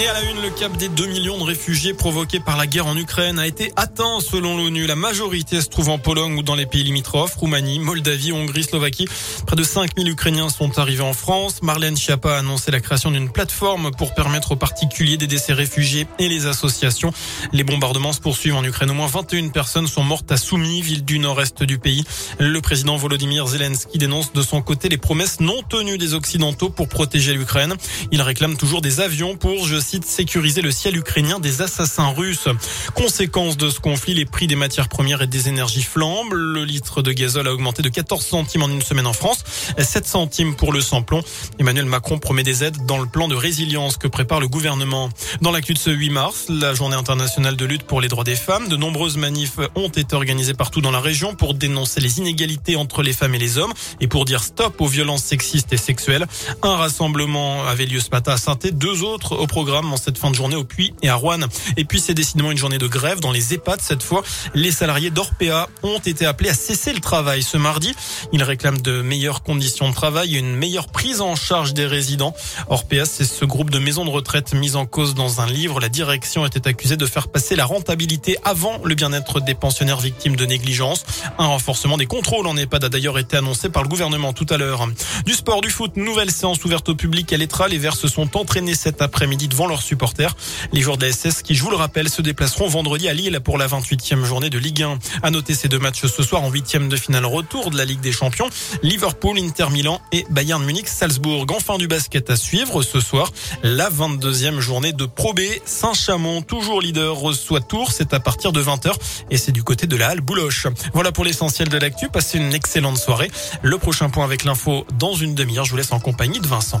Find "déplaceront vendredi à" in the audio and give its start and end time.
92.22-93.14